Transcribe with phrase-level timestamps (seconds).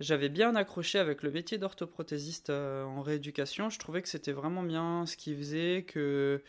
[0.00, 3.70] J'avais bien accroché avec le métier d'orthoprothésiste euh, en rééducation.
[3.70, 6.42] Je trouvais que c'était vraiment bien ce qu'il faisait, que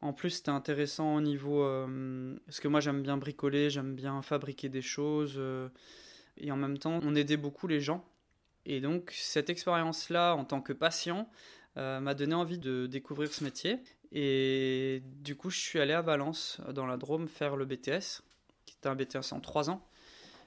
[0.00, 1.62] en plus c'était intéressant au niveau...
[1.62, 5.34] euh, parce que moi j'aime bien bricoler, j'aime bien fabriquer des choses.
[5.36, 5.68] euh,
[6.36, 8.04] et en même temps, on aidait beaucoup les gens.
[8.66, 11.28] Et donc cette expérience-là en tant que patient
[11.76, 13.78] m'a donné envie de découvrir ce métier.
[14.12, 18.22] Et du coup, je suis allé à Valence, dans la Drôme, faire le BTS,
[18.66, 19.86] qui était un BTS en 3 ans.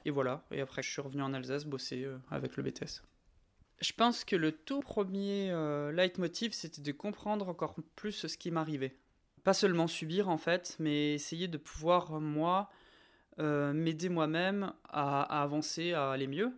[0.06, 3.02] Et voilà, et après je suis revenu en Alsace bosser euh, avec le BTS.
[3.82, 8.52] Je pense que le tout premier euh, leitmotiv, c'était de comprendre encore plus ce qui
[8.52, 8.98] m'arrivait.
[9.44, 12.70] Pas seulement subir en fait, mais essayer de pouvoir, moi,
[13.40, 16.54] euh, m'aider moi-même à, à avancer, à aller mieux.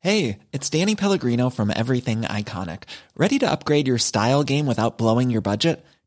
[0.00, 2.84] Hey, it's Danny Pellegrino from Everything Iconic.
[3.16, 5.84] Ready to upgrade your style game without blowing your budget?